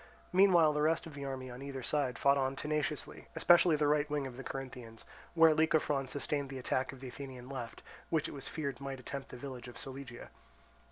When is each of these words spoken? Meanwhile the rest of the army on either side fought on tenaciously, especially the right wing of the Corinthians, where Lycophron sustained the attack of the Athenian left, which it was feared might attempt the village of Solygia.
Meanwhile 0.33 0.73
the 0.73 0.81
rest 0.81 1.05
of 1.05 1.13
the 1.13 1.25
army 1.25 1.51
on 1.51 1.61
either 1.61 1.83
side 1.83 2.17
fought 2.17 2.35
on 2.35 2.55
tenaciously, 2.55 3.27
especially 3.35 3.75
the 3.75 3.85
right 3.85 4.09
wing 4.09 4.25
of 4.25 4.35
the 4.35 4.43
Corinthians, 4.43 5.05
where 5.35 5.53
Lycophron 5.53 6.07
sustained 6.07 6.49
the 6.49 6.57
attack 6.57 6.91
of 6.91 7.01
the 7.01 7.07
Athenian 7.09 7.47
left, 7.47 7.83
which 8.09 8.27
it 8.27 8.33
was 8.33 8.47
feared 8.47 8.81
might 8.81 8.99
attempt 8.99 9.29
the 9.29 9.37
village 9.37 9.67
of 9.67 9.77
Solygia. 9.77 10.31